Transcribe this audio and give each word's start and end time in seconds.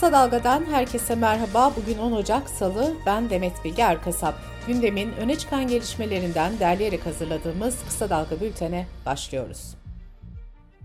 Kısa 0.00 0.12
Dalga'dan 0.12 0.64
herkese 0.64 1.14
merhaba. 1.14 1.72
Bugün 1.76 1.98
10 1.98 2.12
Ocak 2.12 2.50
Salı. 2.50 2.92
Ben 3.06 3.30
Demet 3.30 3.64
Bilge 3.64 3.82
Erkasap. 3.82 4.34
Gündemin 4.66 5.12
öne 5.12 5.38
çıkan 5.38 5.68
gelişmelerinden 5.68 6.58
derleyerek 6.60 7.06
hazırladığımız 7.06 7.84
Kısa 7.84 8.10
Dalga 8.10 8.40
bültene 8.40 8.86
başlıyoruz. 9.06 9.74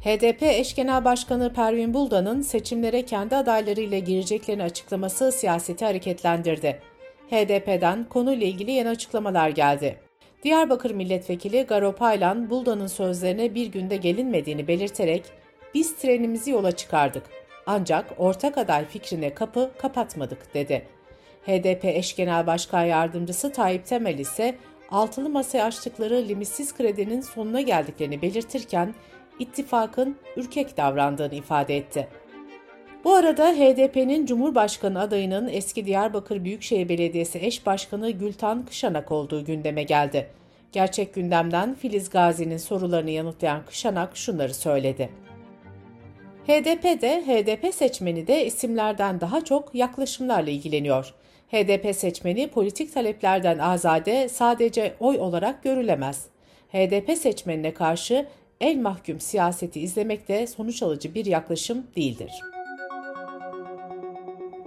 HDP 0.04 0.44
eş 0.44 0.76
genel 0.76 1.06
başkanı 1.06 1.54
Pervin 1.54 1.94
Buldan'ın 1.94 2.42
seçimlere 2.42 3.06
kendi 3.06 3.36
adaylarıyla 3.36 4.00
gireceklerini 4.00 4.64
açıklaması 4.64 5.32
siyaseti 5.32 5.86
hareketlendirdi. 5.86 6.82
HDP'den 7.30 8.04
konuyla 8.10 8.48
ilgili 8.48 8.72
yeni 8.72 8.90
açıklamalar 8.90 9.50
geldi. 9.50 10.00
Diyarbakır 10.44 10.92
Milletvekili 10.92 11.64
Garo 11.64 11.96
Paylan, 11.96 12.50
Buldan'ın 12.50 12.88
sözlerine 12.88 13.56
bir 13.56 13.68
günde 13.68 13.98
gelinmediğini 13.98 14.68
belirterek, 14.68 15.24
biz 15.74 15.96
trenimizi 15.96 16.52
yola 16.52 16.72
çıkardık 16.72 17.24
ancak 17.68 18.14
ortak 18.18 18.58
aday 18.58 18.86
fikrine 18.86 19.34
kapı 19.34 19.72
kapatmadık 19.78 20.54
dedi. 20.54 20.86
HDP 21.46 21.86
eş 21.86 22.16
genel 22.16 22.48
başkan 22.48 22.84
yardımcısı 22.84 23.52
Tayyip 23.52 23.86
Temel 23.86 24.20
ise 24.20 24.56
altılı 24.92 25.30
masaya 25.30 25.66
açtıkları 25.66 26.16
limitsiz 26.28 26.76
kredinin 26.76 27.22
sonuna 27.22 27.62
geldiklerini 27.62 28.22
belirtirken 28.22 28.96
ittifakın 29.40 30.18
ürkek 30.38 30.78
davrandığını 30.78 31.36
ifade 31.36 31.78
etti. 31.78 32.08
Bu 33.04 33.16
arada 33.16 33.52
HDP'nin 33.52 34.26
Cumhurbaşkanı 34.26 35.00
adayının 35.00 35.48
eski 35.48 35.86
Diyarbakır 35.86 36.44
Büyükşehir 36.44 36.90
Belediyesi 36.90 37.40
eş 37.40 37.66
başkanı 37.66 38.12
Gültan 38.12 38.66
Kışanak 38.66 39.12
olduğu 39.12 39.46
gündeme 39.46 39.84
geldi. 39.84 40.30
Gerçek 40.72 41.14
gündemden 41.14 41.76
Filiz 41.76 42.10
Gazi'nin 42.10 42.58
sorularını 42.58 43.12
yanıtlayan 43.12 43.66
Kışanak 43.66 44.18
şunları 44.18 44.54
söyledi. 44.54 45.25
HDP 46.48 47.02
de 47.02 47.24
HDP 47.26 47.74
seçmeni 47.76 48.28
de 48.28 48.46
isimlerden 48.46 49.22
daha 49.22 49.46
çok 49.46 49.76
yaklaşımlarla 49.76 50.50
ilgileniyor. 50.50 51.14
HDP 51.52 51.96
seçmeni 51.96 52.48
politik 52.48 52.94
taleplerden 52.94 53.58
azade 53.58 54.30
sadece 54.30 54.96
oy 55.00 55.18
olarak 55.20 55.64
görülemez. 55.64 56.26
HDP 56.72 57.18
seçmenine 57.18 57.74
karşı 57.74 58.26
el 58.62 58.78
mahkum 58.78 59.20
siyaseti 59.20 59.80
izlemek 59.80 60.28
de 60.28 60.48
sonuç 60.48 60.84
alıcı 60.84 61.16
bir 61.16 61.26
yaklaşım 61.26 61.88
değildir. 61.96 62.32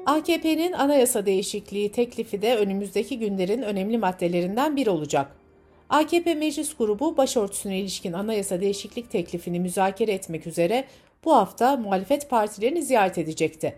AKP'nin 0.07 0.73
anayasa 0.73 1.27
değişikliği 1.27 1.93
teklifi 1.93 2.43
de 2.43 2.57
önümüzdeki 2.57 3.19
günlerin 3.19 3.63
önemli 3.63 3.99
maddelerinden 3.99 4.77
biri 4.77 4.91
olacak. 4.91 5.37
AKP 5.89 6.35
Meclis 6.35 6.77
Grubu 6.77 7.17
başörtüsüne 7.17 7.79
ilişkin 7.79 8.13
anayasa 8.13 8.61
değişiklik 8.61 9.11
teklifini 9.11 9.61
müzakere 9.61 10.13
etmek 10.13 10.47
üzere 10.47 10.85
bu 11.25 11.35
hafta 11.35 11.77
muhalefet 11.77 12.31
partilerini 12.31 12.83
ziyaret 12.83 13.19
edecekti. 13.19 13.77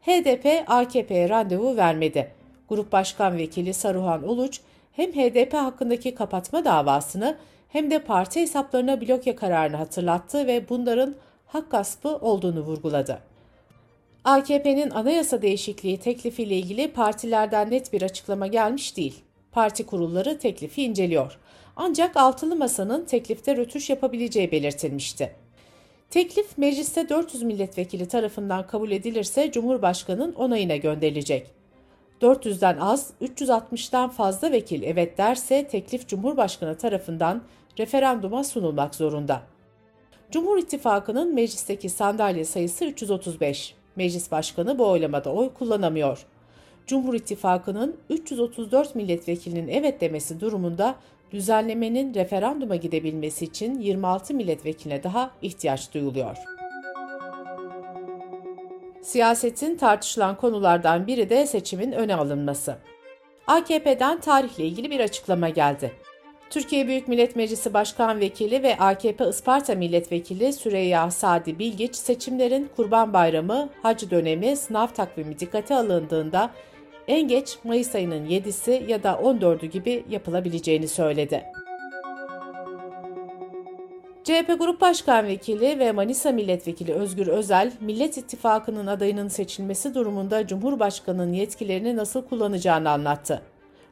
HDP 0.00 0.64
AKP'ye 0.66 1.28
randevu 1.28 1.76
vermedi. 1.76 2.30
Grup 2.68 2.92
Başkan 2.92 3.36
Vekili 3.36 3.74
Saruhan 3.74 4.28
Uluç 4.28 4.60
hem 4.92 5.12
HDP 5.12 5.54
hakkındaki 5.54 6.14
kapatma 6.14 6.64
davasını 6.64 7.36
hem 7.68 7.90
de 7.90 7.98
parti 7.98 8.40
hesaplarına 8.40 9.00
blokya 9.00 9.36
kararını 9.36 9.76
hatırlattı 9.76 10.46
ve 10.46 10.68
bunların 10.68 11.14
hak 11.46 11.70
gaspı 11.70 12.08
olduğunu 12.08 12.60
vurguladı. 12.60 13.18
AKP'nin 14.24 14.90
anayasa 14.90 15.42
değişikliği 15.42 15.98
teklifiyle 15.98 16.56
ilgili 16.56 16.92
partilerden 16.92 17.70
net 17.70 17.92
bir 17.92 18.02
açıklama 18.02 18.46
gelmiş 18.46 18.96
değil. 18.96 19.20
Parti 19.52 19.86
kurulları 19.86 20.38
teklifi 20.38 20.84
inceliyor. 20.84 21.38
Ancak 21.76 22.16
altılı 22.16 22.56
masanın 22.56 23.04
teklifte 23.04 23.56
rötuş 23.56 23.90
yapabileceği 23.90 24.52
belirtilmişti. 24.52 25.41
Teklif 26.12 26.58
mecliste 26.58 27.08
400 27.08 27.42
milletvekili 27.42 28.08
tarafından 28.08 28.66
kabul 28.66 28.90
edilirse 28.90 29.52
Cumhurbaşkanı'nın 29.52 30.32
onayına 30.32 30.76
gönderilecek. 30.76 31.50
400'den 32.20 32.78
az, 32.78 33.10
360'dan 33.22 34.08
fazla 34.08 34.52
vekil 34.52 34.82
evet 34.82 35.18
derse 35.18 35.68
teklif 35.68 36.08
Cumhurbaşkanı 36.08 36.78
tarafından 36.78 37.42
referanduma 37.78 38.44
sunulmak 38.44 38.94
zorunda. 38.94 39.42
Cumhur 40.30 40.58
İttifakı'nın 40.58 41.34
meclisteki 41.34 41.88
sandalye 41.88 42.44
sayısı 42.44 42.84
335. 42.84 43.74
Meclis 43.96 44.30
Başkanı 44.30 44.78
bu 44.78 44.88
oylamada 44.88 45.32
oy 45.32 45.54
kullanamıyor. 45.54 46.26
Cumhur 46.86 47.14
İttifakı'nın 47.14 47.96
334 48.10 48.94
milletvekilinin 48.94 49.68
evet 49.68 50.00
demesi 50.00 50.40
durumunda 50.40 50.94
düzenlemenin 51.32 52.14
referanduma 52.14 52.76
gidebilmesi 52.76 53.44
için 53.44 53.80
26 53.80 54.34
milletvekiline 54.34 55.02
daha 55.02 55.30
ihtiyaç 55.42 55.94
duyuluyor. 55.94 56.36
Siyasetin 59.02 59.76
tartışılan 59.76 60.36
konulardan 60.36 61.06
biri 61.06 61.30
de 61.30 61.46
seçimin 61.46 61.92
öne 61.92 62.14
alınması. 62.14 62.76
AKP'den 63.46 64.20
tarihle 64.20 64.64
ilgili 64.64 64.90
bir 64.90 65.00
açıklama 65.00 65.48
geldi. 65.48 65.92
Türkiye 66.50 66.86
Büyük 66.86 67.08
Millet 67.08 67.36
Meclisi 67.36 67.74
Başkan 67.74 68.20
Vekili 68.20 68.62
ve 68.62 68.78
AKP 68.78 69.28
Isparta 69.28 69.74
Milletvekili 69.74 70.52
Süreyya 70.52 71.10
Sadi 71.10 71.58
Bilgiç, 71.58 71.96
seçimlerin 71.96 72.70
Kurban 72.76 73.12
Bayramı, 73.12 73.68
hac 73.82 74.10
dönemi, 74.10 74.56
sınav 74.56 74.86
takvimi 74.86 75.38
dikkate 75.38 75.74
alındığında 75.74 76.50
en 77.08 77.28
geç 77.28 77.58
Mayıs 77.64 77.94
ayının 77.94 78.26
7'si 78.26 78.90
ya 78.90 79.02
da 79.02 79.10
14'ü 79.10 79.66
gibi 79.66 80.04
yapılabileceğini 80.10 80.88
söyledi. 80.88 81.44
CHP 84.24 84.58
Grup 84.58 84.80
Başkan 84.80 85.26
Vekili 85.26 85.78
ve 85.78 85.92
Manisa 85.92 86.32
Milletvekili 86.32 86.92
Özgür 86.92 87.26
Özel, 87.26 87.72
Millet 87.80 88.18
İttifakı'nın 88.18 88.86
adayının 88.86 89.28
seçilmesi 89.28 89.94
durumunda 89.94 90.46
Cumhurbaşkanı'nın 90.46 91.32
yetkilerini 91.32 91.96
nasıl 91.96 92.24
kullanacağını 92.24 92.90
anlattı. 92.90 93.42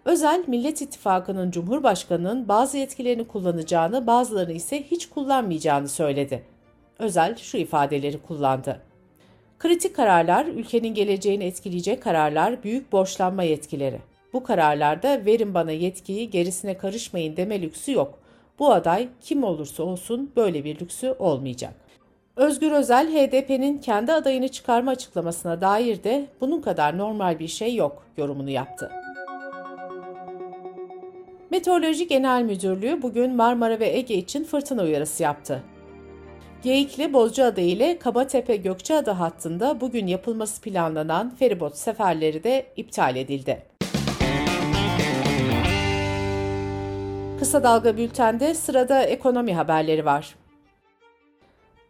Özel, 0.04 0.44
Millet 0.46 0.82
İttifakı'nın 0.82 1.50
Cumhurbaşkanı'nın 1.50 2.48
bazı 2.48 2.78
yetkilerini 2.78 3.26
kullanacağını, 3.26 4.06
bazılarını 4.06 4.52
ise 4.52 4.82
hiç 4.82 5.08
kullanmayacağını 5.08 5.88
söyledi. 5.88 6.42
Özel 6.98 7.36
şu 7.36 7.56
ifadeleri 7.56 8.22
kullandı. 8.22 8.89
Kritik 9.60 9.96
kararlar, 9.96 10.46
ülkenin 10.46 10.94
geleceğini 10.94 11.44
etkileyecek 11.44 12.02
kararlar, 12.02 12.62
büyük 12.62 12.92
borçlanma 12.92 13.42
yetkileri. 13.42 13.98
Bu 14.32 14.42
kararlarda 14.42 15.26
verin 15.26 15.54
bana 15.54 15.70
yetkiyi, 15.72 16.30
gerisine 16.30 16.78
karışmayın 16.78 17.36
deme 17.36 17.62
lüksü 17.62 17.92
yok. 17.92 18.18
Bu 18.58 18.72
aday 18.72 19.08
kim 19.20 19.44
olursa 19.44 19.82
olsun 19.82 20.32
böyle 20.36 20.64
bir 20.64 20.80
lüksü 20.80 21.14
olmayacak. 21.18 21.74
Özgür 22.36 22.72
Özel, 22.72 23.08
HDP'nin 23.08 23.78
kendi 23.78 24.12
adayını 24.12 24.48
çıkarma 24.48 24.90
açıklamasına 24.90 25.60
dair 25.60 26.04
de 26.04 26.26
bunun 26.40 26.60
kadar 26.60 26.98
normal 26.98 27.38
bir 27.38 27.48
şey 27.48 27.74
yok 27.74 28.04
yorumunu 28.16 28.50
yaptı. 28.50 28.90
Meteoroloji 31.50 32.08
Genel 32.08 32.42
Müdürlüğü 32.42 33.02
bugün 33.02 33.36
Marmara 33.36 33.80
ve 33.80 33.88
Ege 33.88 34.14
için 34.14 34.44
fırtına 34.44 34.82
uyarısı 34.82 35.22
yaptı. 35.22 35.62
Geyikli 36.62 37.12
Bozcaada 37.12 37.60
ile 37.60 37.98
Kabatepe 37.98 38.56
Gökçeada 38.56 39.20
hattında 39.20 39.80
bugün 39.80 40.06
yapılması 40.06 40.62
planlanan 40.62 41.34
feribot 41.36 41.76
seferleri 41.76 42.44
de 42.44 42.66
iptal 42.76 43.16
edildi. 43.16 43.62
Kısa 47.38 47.62
Dalga 47.62 47.96
Bülten'de 47.96 48.54
sırada 48.54 49.02
ekonomi 49.02 49.54
haberleri 49.54 50.04
var. 50.04 50.34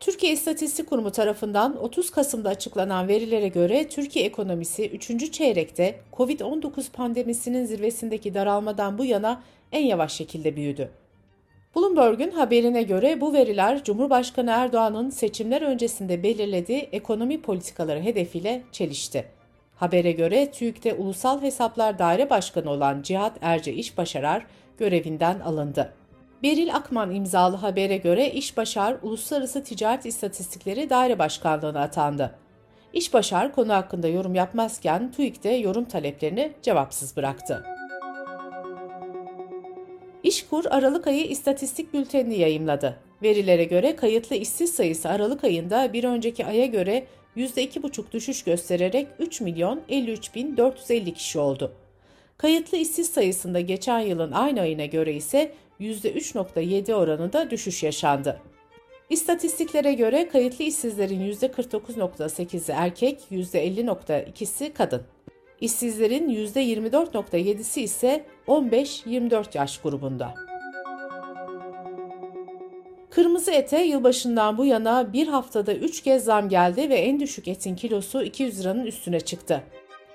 Türkiye 0.00 0.32
İstatistik 0.32 0.88
Kurumu 0.88 1.10
tarafından 1.10 1.82
30 1.82 2.10
Kasım'da 2.10 2.48
açıklanan 2.48 3.08
verilere 3.08 3.48
göre 3.48 3.88
Türkiye 3.88 4.24
ekonomisi 4.24 4.90
3. 4.90 5.32
çeyrekte 5.32 6.00
COVID-19 6.12 6.92
pandemisinin 6.92 7.64
zirvesindeki 7.64 8.34
daralmadan 8.34 8.98
bu 8.98 9.04
yana 9.04 9.42
en 9.72 9.84
yavaş 9.84 10.12
şekilde 10.12 10.56
büyüdü. 10.56 10.90
Bloomberg'un 11.76 12.30
haberine 12.30 12.82
göre 12.82 13.20
bu 13.20 13.32
veriler 13.32 13.84
Cumhurbaşkanı 13.84 14.50
Erdoğan'ın 14.50 15.10
seçimler 15.10 15.62
öncesinde 15.62 16.22
belirlediği 16.22 16.88
ekonomi 16.92 17.42
politikaları 17.42 18.00
hedefiyle 18.00 18.62
çelişti. 18.72 19.24
Habere 19.76 20.12
göre 20.12 20.50
TÜİK'te 20.50 20.94
Ulusal 20.94 21.42
Hesaplar 21.42 21.98
Daire 21.98 22.30
Başkanı 22.30 22.70
olan 22.70 23.02
Cihat 23.02 23.32
Erce 23.40 23.72
İşbaşarar 23.72 24.46
görevinden 24.78 25.40
alındı. 25.40 25.92
Beril 26.42 26.74
Akman 26.74 27.14
imzalı 27.14 27.56
habere 27.56 27.96
göre 27.96 28.30
İşbaşar 28.30 28.96
Uluslararası 29.02 29.64
Ticaret 29.64 30.06
İstatistikleri 30.06 30.90
Daire 30.90 31.18
Başkanlığı'na 31.18 31.80
atandı. 31.80 32.38
İşbaşar 32.92 33.52
konu 33.52 33.72
hakkında 33.72 34.08
yorum 34.08 34.34
yapmazken 34.34 35.12
TÜİK'te 35.12 35.50
yorum 35.50 35.84
taleplerini 35.84 36.52
cevapsız 36.62 37.16
bıraktı. 37.16 37.79
İşkur 40.22 40.64
Aralık 40.70 41.06
ayı 41.06 41.24
istatistik 41.24 41.94
bültenini 41.94 42.38
yayımladı. 42.38 42.96
Verilere 43.22 43.64
göre 43.64 43.96
kayıtlı 43.96 44.36
işsiz 44.36 44.72
sayısı 44.72 45.08
Aralık 45.08 45.44
ayında 45.44 45.92
bir 45.92 46.04
önceki 46.04 46.46
aya 46.46 46.66
göre 46.66 47.06
%2,5 47.36 48.12
düşüş 48.12 48.42
göstererek 48.44 49.06
3 49.18 49.40
milyon 49.40 49.80
53 49.88 50.34
bin 50.34 50.56
450 50.56 51.14
kişi 51.14 51.38
oldu. 51.38 51.72
Kayıtlı 52.38 52.78
işsiz 52.78 53.10
sayısında 53.10 53.60
geçen 53.60 54.00
yılın 54.00 54.32
aynı 54.32 54.60
ayına 54.60 54.84
göre 54.84 55.12
ise 55.14 55.52
%3.7 55.80 56.94
oranında 56.94 57.50
düşüş 57.50 57.82
yaşandı. 57.82 58.40
İstatistiklere 59.10 59.92
göre 59.92 60.28
kayıtlı 60.28 60.64
işsizlerin 60.64 61.32
%49.8'i 61.32 62.74
erkek, 62.76 63.20
%50.2'si 63.30 64.72
kadın. 64.72 65.02
İşsizlerin 65.60 66.28
%24.7'si 66.28 67.80
ise 67.80 68.24
15-24 68.48 69.58
yaş 69.58 69.78
grubunda. 69.78 70.34
Kırmızı 73.10 73.50
ete 73.50 73.82
yılbaşından 73.82 74.58
bu 74.58 74.64
yana 74.64 75.12
bir 75.12 75.28
haftada 75.28 75.74
3 75.74 76.02
kez 76.02 76.24
zam 76.24 76.48
geldi 76.48 76.90
ve 76.90 76.94
en 76.94 77.20
düşük 77.20 77.48
etin 77.48 77.76
kilosu 77.76 78.22
200 78.22 78.60
liranın 78.60 78.86
üstüne 78.86 79.20
çıktı. 79.20 79.62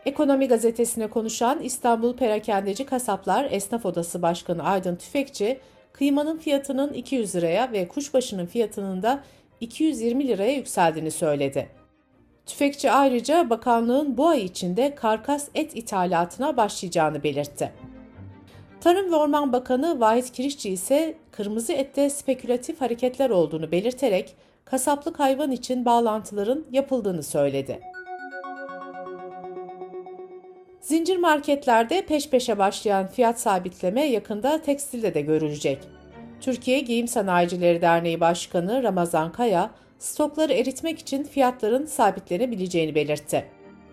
Ekonomi 0.05 0.47
gazetesine 0.47 1.07
konuşan 1.07 1.61
İstanbul 1.61 2.17
Perakendeci 2.17 2.85
Kasaplar 2.85 3.47
Esnaf 3.51 3.85
Odası 3.85 4.21
Başkanı 4.21 4.63
Aydın 4.63 4.95
Tüfekçi, 4.95 5.59
kıymanın 5.93 6.37
fiyatının 6.37 6.93
200 6.93 7.35
liraya 7.35 7.71
ve 7.71 7.87
kuşbaşının 7.87 8.45
fiyatının 8.45 9.03
da 9.03 9.23
220 9.61 10.27
liraya 10.27 10.53
yükseldiğini 10.53 11.11
söyledi. 11.11 11.84
Tüfekçi 12.45 12.91
ayrıca 12.91 13.49
bakanlığın 13.49 14.17
bu 14.17 14.27
ay 14.27 14.43
içinde 14.45 14.95
karkas 14.95 15.47
et 15.55 15.75
ithalatına 15.75 16.57
başlayacağını 16.57 17.23
belirtti. 17.23 17.71
Tarım 18.81 19.11
ve 19.11 19.15
Orman 19.15 19.53
Bakanı 19.53 19.99
Vahit 19.99 20.31
Kirişçi 20.31 20.69
ise 20.69 21.17
kırmızı 21.31 21.73
ette 21.73 22.09
spekülatif 22.09 22.81
hareketler 22.81 23.29
olduğunu 23.29 23.71
belirterek 23.71 24.35
kasaplık 24.65 25.19
hayvan 25.19 25.51
için 25.51 25.85
bağlantıların 25.85 26.65
yapıldığını 26.71 27.23
söyledi. 27.23 27.79
Zincir 30.81 31.17
marketlerde 31.17 32.05
peş 32.05 32.29
peşe 32.29 32.57
başlayan 32.57 33.07
fiyat 33.07 33.39
sabitleme 33.39 34.05
yakında 34.05 34.61
tekstilde 34.61 35.13
de 35.13 35.21
görülecek. 35.21 35.79
Türkiye 36.45 36.79
Giyim 36.79 37.07
Sanayicileri 37.07 37.81
Derneği 37.81 38.19
Başkanı 38.19 38.83
Ramazan 38.83 39.31
Kaya, 39.31 39.71
stokları 39.99 40.53
eritmek 40.53 40.99
için 40.99 41.23
fiyatların 41.23 41.85
sabitlenebileceğini 41.85 42.95
belirtti. 42.95 43.45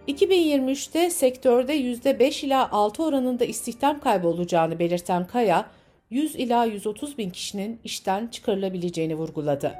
2023'te 0.08 1.10
sektörde 1.10 1.76
%5 1.76 2.46
ila 2.46 2.72
6 2.72 3.04
oranında 3.04 3.44
istihdam 3.44 4.00
kaybı 4.00 4.28
olacağını 4.28 4.78
belirten 4.78 5.26
Kaya, 5.26 5.66
100 6.10 6.36
ila 6.36 6.64
130 6.64 7.18
bin 7.18 7.30
kişinin 7.30 7.80
işten 7.84 8.26
çıkarılabileceğini 8.26 9.14
vurguladı. 9.14 9.74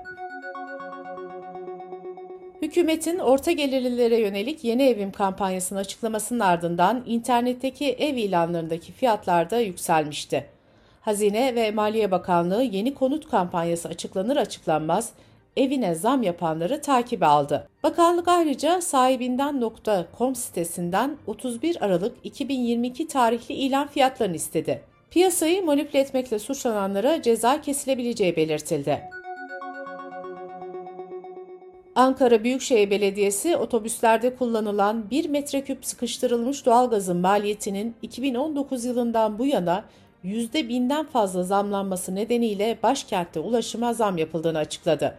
Hükümetin 2.63 3.19
orta 3.19 3.53
gelirlilere 3.53 4.21
yönelik 4.21 4.65
yeni 4.65 4.83
evim 4.83 5.13
kampanyasının 5.13 5.81
açıklamasının 5.81 6.41
ardından 6.41 7.03
internetteki 7.07 7.93
ev 7.93 8.17
ilanlarındaki 8.17 8.93
fiyatlar 8.93 9.51
da 9.51 9.61
yükselmişti. 9.61 10.62
Hazine 11.03 11.55
ve 11.55 11.71
Maliye 11.71 12.11
Bakanlığı 12.11 12.63
yeni 12.63 12.95
konut 12.95 13.31
kampanyası 13.31 13.89
açıklanır 13.89 14.37
açıklanmaz 14.37 15.13
evine 15.57 15.95
zam 15.95 16.23
yapanları 16.23 16.81
takibe 16.81 17.27
aldı. 17.27 17.69
Bakanlık 17.83 18.29
ayrıca 18.29 18.81
sahibinden.com 18.81 20.35
sitesinden 20.35 21.17
31 21.27 21.85
Aralık 21.85 22.17
2022 22.25 23.09
tarihli 23.09 23.55
ilan 23.55 23.89
fiyatlarını 23.89 24.37
istedi. 24.37 24.83
Piyasayı 25.11 25.65
manipüle 25.65 26.01
etmekle 26.01 26.39
suçlananlara 26.39 27.23
ceza 27.23 27.61
kesilebileceği 27.61 28.37
belirtildi. 28.37 29.03
Ankara 31.95 32.45
Büyükşehir 32.45 32.91
Belediyesi 32.91 33.57
otobüslerde 33.57 34.37
kullanılan 34.37 35.11
1 35.11 35.29
metreküp 35.29 35.87
sıkıştırılmış 35.87 36.67
doğalgazın 36.67 37.17
maliyetinin 37.17 37.95
2019 38.03 38.85
yılından 38.85 39.39
bu 39.39 39.47
yana 39.47 39.85
%1000'den 40.25 41.07
fazla 41.07 41.43
zamlanması 41.43 42.15
nedeniyle 42.15 42.79
başkentte 42.83 43.41
ulaşıma 43.41 43.93
zam 43.93 44.19
yapıldığını 44.19 44.59
açıkladı. 44.59 45.19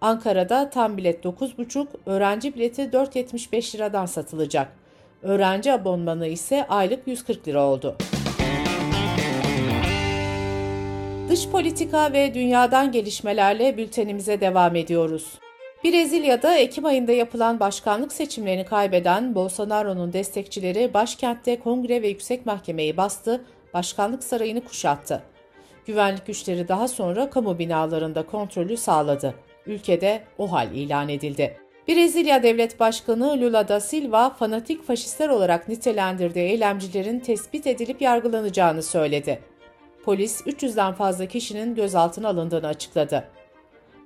Ankara'da 0.00 0.70
tam 0.70 0.96
bilet 0.96 1.24
9,5, 1.24 1.86
öğrenci 2.06 2.54
bileti 2.54 2.82
4,75 2.82 3.76
liradan 3.76 4.06
satılacak. 4.06 4.72
Öğrenci 5.22 5.72
abonmanı 5.72 6.26
ise 6.26 6.66
aylık 6.68 7.06
140 7.06 7.48
lira 7.48 7.64
oldu. 7.66 7.96
Dış 11.28 11.48
politika 11.48 12.12
ve 12.12 12.34
dünyadan 12.34 12.92
gelişmelerle 12.92 13.76
bültenimize 13.76 14.40
devam 14.40 14.76
ediyoruz. 14.76 15.38
Brezilya'da 15.84 16.56
Ekim 16.56 16.84
ayında 16.84 17.12
yapılan 17.12 17.60
başkanlık 17.60 18.12
seçimlerini 18.12 18.64
kaybeden 18.64 19.34
Bolsonaro'nun 19.34 20.12
destekçileri 20.12 20.94
başkentte 20.94 21.58
kongre 21.58 22.02
ve 22.02 22.08
yüksek 22.08 22.46
mahkemeyi 22.46 22.96
bastı, 22.96 23.44
başkanlık 23.74 24.24
sarayını 24.24 24.64
kuşattı. 24.64 25.22
Güvenlik 25.86 26.26
güçleri 26.26 26.68
daha 26.68 26.88
sonra 26.88 27.30
kamu 27.30 27.58
binalarında 27.58 28.26
kontrolü 28.26 28.76
sağladı. 28.76 29.34
Ülkede 29.66 30.22
o 30.38 30.52
hal 30.52 30.72
ilan 30.72 31.08
edildi. 31.08 31.56
Brezilya 31.88 32.42
Devlet 32.42 32.80
Başkanı 32.80 33.40
Lula 33.40 33.68
da 33.68 33.80
Silva 33.80 34.30
fanatik 34.30 34.86
faşistler 34.86 35.28
olarak 35.28 35.68
nitelendirdiği 35.68 36.44
eylemcilerin 36.44 37.20
tespit 37.20 37.66
edilip 37.66 38.02
yargılanacağını 38.02 38.82
söyledi. 38.82 39.42
Polis 40.04 40.40
300'den 40.40 40.92
fazla 40.92 41.26
kişinin 41.26 41.74
gözaltına 41.74 42.28
alındığını 42.28 42.66
açıkladı. 42.66 43.24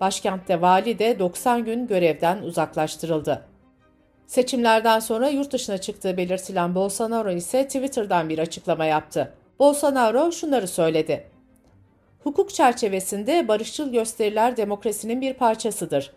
Başkentte 0.01 0.61
vali 0.61 0.99
de 0.99 1.19
90 1.19 1.65
gün 1.65 1.87
görevden 1.87 2.43
uzaklaştırıldı. 2.43 3.43
Seçimlerden 4.27 4.99
sonra 4.99 5.29
yurt 5.29 5.53
dışına 5.53 5.79
çıktığı 5.79 6.17
belirtilen 6.17 6.75
Bolsonaro 6.75 7.31
ise 7.31 7.67
Twitter'dan 7.67 8.29
bir 8.29 8.39
açıklama 8.39 8.85
yaptı. 8.85 9.33
Bolsonaro 9.59 10.33
şunları 10.33 10.69
söyledi. 10.69 11.25
Hukuk 12.25 12.55
çerçevesinde 12.55 13.49
barışçıl 13.49 13.93
gösteriler 13.93 14.57
demokrasinin 14.57 15.21
bir 15.21 15.35
parçasıdır. 15.35 16.13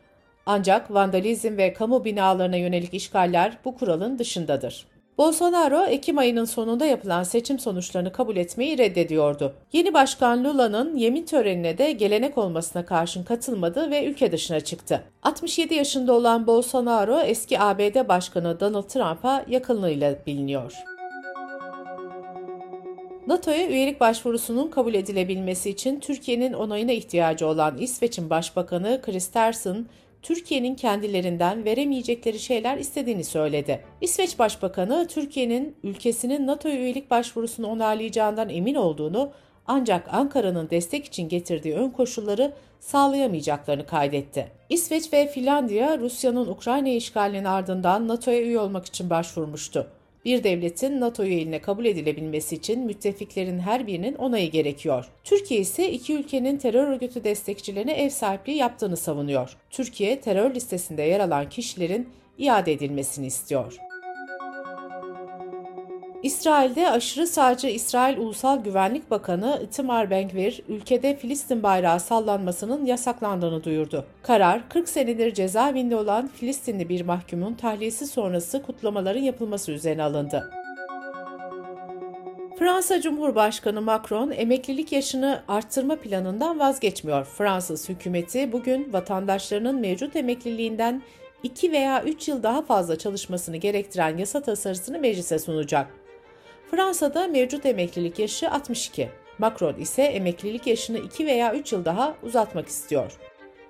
Ancak 0.45 0.94
vandalizm 0.94 1.57
ve 1.57 1.74
kamu 1.74 2.06
binalarına 2.06 2.56
yönelik 2.56 2.94
işgaller 2.94 3.57
bu 3.65 3.77
kuralın 3.77 4.19
dışındadır. 4.19 4.88
Bolsonaro, 5.18 5.86
Ekim 5.86 6.18
ayının 6.18 6.45
sonunda 6.45 6.86
yapılan 6.86 7.24
seçim 7.24 7.59
sonuçlarını 7.59 8.12
kabul 8.12 8.36
etmeyi 8.36 8.77
reddediyordu. 8.77 9.53
Yeni 9.74 9.94
başkan 9.94 10.44
Lula'nın 10.44 10.95
yemin 10.95 11.25
törenine 11.25 11.77
de 11.77 11.92
gelenek 11.92 12.38
olmasına 12.38 12.85
karşın 12.85 13.24
katılmadı 13.24 13.92
ve 13.92 14.06
ülke 14.06 14.31
dışına 14.31 14.59
çıktı. 14.59 15.03
67 15.24 15.75
yaşında 15.75 16.13
olan 16.13 16.47
Bolsonaro, 16.47 17.19
eski 17.19 17.59
ABD 17.59 18.07
Başkanı 18.07 18.59
Donald 18.59 18.88
Trump'a 18.88 19.45
yakınlığıyla 19.47 20.15
biliniyor. 20.27 20.98
NATO'ya 23.29 23.67
üyelik 23.67 23.99
başvurusunun 23.99 24.67
kabul 24.67 24.93
edilebilmesi 24.93 25.69
için 25.69 25.99
Türkiye'nin 25.99 26.53
onayına 26.53 26.91
ihtiyacı 26.91 27.47
olan 27.47 27.77
İsveç'in 27.77 28.29
Başbakanı 28.29 29.01
Kristersson, 29.01 29.87
Türkiye'nin 30.21 30.75
kendilerinden 30.75 31.65
veremeyecekleri 31.65 32.39
şeyler 32.39 32.77
istediğini 32.77 33.23
söyledi. 33.23 33.85
İsveç 34.01 34.39
Başbakanı, 34.39 35.07
Türkiye'nin 35.09 35.75
ülkesinin 35.83 36.47
NATO 36.47 36.69
üyelik 36.69 37.11
başvurusunu 37.11 37.68
onaylayacağından 37.68 38.49
emin 38.49 38.75
olduğunu 38.75 39.31
ancak 39.68 40.13
Ankara'nın 40.13 40.69
destek 40.69 41.06
için 41.06 41.30
getirdiği 41.30 41.75
ön 41.75 41.89
koşulları 41.89 42.54
sağlayamayacaklarını 42.80 43.85
kaydetti. 43.85 44.51
İsveç 44.69 45.13
ve 45.13 45.27
Finlandiya, 45.27 45.97
Rusya'nın 45.97 46.47
Ukrayna 46.47 46.89
işgalinin 46.89 47.45
ardından 47.45 48.07
NATO'ya 48.07 48.42
üye 48.42 48.59
olmak 48.59 48.85
için 48.85 49.09
başvurmuştu. 49.09 49.87
Bir 50.26 50.44
devletin 50.44 50.99
NATO 50.99 51.23
üyeliğine 51.23 51.61
kabul 51.61 51.85
edilebilmesi 51.85 52.56
için 52.56 52.85
müttefiklerin 52.85 53.59
her 53.59 53.88
birinin 53.88 54.16
onayı 54.16 54.52
gerekiyor. 54.52 55.06
Türkiye 55.23 55.59
ise 55.59 55.92
iki 55.92 56.14
ülkenin 56.14 56.57
terör 56.57 56.88
örgütü 56.88 57.23
destekçilerine 57.23 57.94
ev 57.94 58.09
sahipliği 58.09 58.57
yaptığını 58.57 58.97
savunuyor. 58.97 59.57
Türkiye 59.69 60.21
terör 60.21 60.56
listesinde 60.56 61.02
yer 61.02 61.19
alan 61.19 61.49
kişilerin 61.49 62.09
iade 62.38 62.73
edilmesini 62.73 63.28
istiyor. 63.28 63.88
İsrail'de 66.23 66.90
aşırı 66.90 67.28
sağcı 67.28 67.68
İsrail 67.68 68.18
Ulusal 68.18 68.64
Güvenlik 68.64 69.11
Bakanı 69.11 69.61
Itamar 69.64 70.09
Ben-Gvir, 70.09 70.61
ülkede 70.68 71.16
Filistin 71.16 71.64
bayrağı 71.64 71.99
sallanmasının 71.99 72.85
yasaklandığını 72.85 73.64
duyurdu. 73.64 74.06
Karar, 74.23 74.69
40 74.69 74.90
senedir 74.90 75.33
cezaevinde 75.33 75.95
olan 75.95 76.28
Filistinli 76.28 76.90
bir 76.90 77.02
mahkumun 77.02 77.54
tahliyesi 77.54 78.07
sonrası 78.07 78.64
kutlamaların 78.64 79.21
yapılması 79.21 79.71
üzerine 79.71 80.04
alındı. 80.04 80.52
Fransa 82.59 83.02
Cumhurbaşkanı 83.02 83.81
Macron 83.81 84.31
emeklilik 84.31 84.92
yaşını 84.92 85.44
arttırma 85.47 85.95
planından 85.95 86.59
vazgeçmiyor. 86.59 87.26
Fransız 87.26 87.90
hükümeti 87.90 88.52
bugün 88.52 88.94
vatandaşlarının 88.94 89.80
mevcut 89.80 90.16
emekliliğinden 90.16 91.02
2 91.44 91.71
veya 91.71 92.04
3 92.04 92.28
yıl 92.28 92.44
daha 92.44 92.61
fazla 92.61 92.97
çalışmasını 92.97 93.57
gerektiren 93.57 94.18
yasa 94.18 94.42
tasarısını 94.42 94.99
meclise 94.99 95.40
sunacak. 95.40 95.88
Fransa'da 96.71 97.28
mevcut 97.28 97.66
emeklilik 97.66 98.19
yaşı 98.19 98.52
62. 98.52 99.09
Macron 99.38 99.76
ise 99.76 100.02
emeklilik 100.04 100.68
yaşını 100.68 100.97
2 100.97 101.26
veya 101.26 101.54
3 101.54 101.73
yıl 101.73 101.85
daha 101.85 102.16
uzatmak 102.23 102.68
istiyor. 102.68 103.11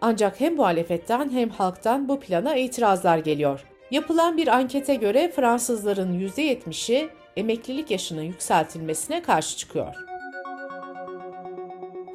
Ancak 0.02 0.40
hem 0.40 0.56
muhalefetten 0.56 1.30
hem 1.30 1.50
halktan 1.50 2.10
bu 2.10 2.20
plana 2.20 2.56
itirazlar 2.56 3.18
geliyor. 3.18 3.66
Yapılan 3.92 4.38
bir 4.38 4.48
ankete 4.48 4.96
göre 4.96 5.32
Fransızların 5.36 6.20
%70'i 6.20 7.10
emeklilik 7.38 7.92
yaşının 7.92 8.22
yükseltilmesine 8.22 9.22
karşı 9.22 9.58
çıkıyor. 9.58 9.96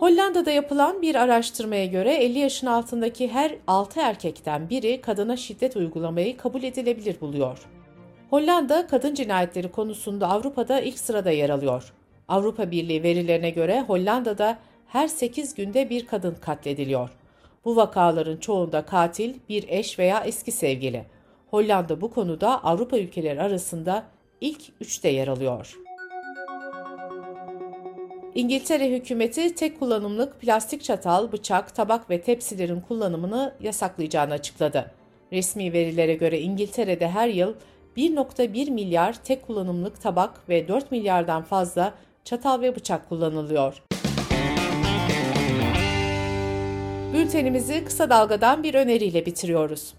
Hollanda'da 0.00 0.50
yapılan 0.50 1.02
bir 1.02 1.14
araştırmaya 1.14 1.86
göre 1.86 2.14
50 2.14 2.38
yaşın 2.38 2.66
altındaki 2.66 3.28
her 3.28 3.54
6 3.66 4.00
erkekten 4.00 4.70
biri 4.70 5.00
kadına 5.00 5.36
şiddet 5.36 5.76
uygulamayı 5.76 6.36
kabul 6.36 6.62
edilebilir 6.62 7.20
buluyor. 7.20 7.58
Hollanda 8.34 8.86
kadın 8.86 9.14
cinayetleri 9.14 9.70
konusunda 9.70 10.28
Avrupa'da 10.28 10.80
ilk 10.80 10.98
sırada 10.98 11.30
yer 11.30 11.50
alıyor. 11.50 11.92
Avrupa 12.28 12.70
Birliği 12.70 13.02
verilerine 13.02 13.50
göre 13.50 13.80
Hollanda'da 13.80 14.58
her 14.86 15.08
8 15.08 15.54
günde 15.54 15.90
bir 15.90 16.06
kadın 16.06 16.34
katlediliyor. 16.34 17.10
Bu 17.64 17.76
vakaların 17.76 18.36
çoğunda 18.36 18.84
katil 18.84 19.34
bir 19.48 19.64
eş 19.68 19.98
veya 19.98 20.24
eski 20.24 20.52
sevgili. 20.52 21.04
Hollanda 21.50 22.00
bu 22.00 22.10
konuda 22.10 22.64
Avrupa 22.64 22.98
ülkeleri 22.98 23.42
arasında 23.42 24.04
ilk 24.40 24.62
üçte 24.80 25.08
yer 25.08 25.28
alıyor. 25.28 25.74
İngiltere 28.34 28.90
hükümeti 28.90 29.54
tek 29.54 29.78
kullanımlık 29.80 30.40
plastik 30.40 30.82
çatal, 30.82 31.32
bıçak, 31.32 31.74
tabak 31.74 32.10
ve 32.10 32.20
tepsilerin 32.20 32.80
kullanımını 32.80 33.54
yasaklayacağını 33.60 34.32
açıkladı. 34.32 34.90
Resmi 35.32 35.72
verilere 35.72 36.14
göre 36.14 36.40
İngiltere'de 36.40 37.08
her 37.08 37.28
yıl 37.28 37.54
1.1 37.96 38.70
milyar 38.70 39.24
tek 39.24 39.46
kullanımlık 39.46 40.02
tabak 40.02 40.48
ve 40.48 40.68
4 40.68 40.90
milyardan 40.90 41.42
fazla 41.42 41.94
çatal 42.24 42.62
ve 42.62 42.76
bıçak 42.76 43.08
kullanılıyor. 43.08 43.82
Bültenimizi 47.12 47.84
kısa 47.84 48.10
dalgadan 48.10 48.62
bir 48.62 48.74
öneriyle 48.74 49.26
bitiriyoruz. 49.26 49.94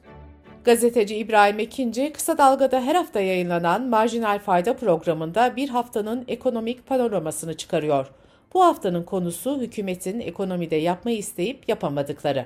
Gazeteci 0.63 1.15
İbrahim 1.15 1.59
Ekinci, 1.59 2.13
Kısa 2.13 2.37
Dalga'da 2.37 2.81
her 2.81 2.95
hafta 2.95 3.19
yayınlanan 3.19 3.83
Marjinal 3.83 4.39
Fayda 4.39 4.75
programında 4.75 5.55
bir 5.55 5.69
haftanın 5.69 6.25
ekonomik 6.27 6.87
panoramasını 6.87 7.57
çıkarıyor. 7.57 8.11
Bu 8.53 8.65
haftanın 8.65 9.03
konusu 9.03 9.61
hükümetin 9.61 10.19
ekonomide 10.19 10.75
yapmayı 10.75 11.17
isteyip 11.17 11.69
yapamadıkları. 11.69 12.45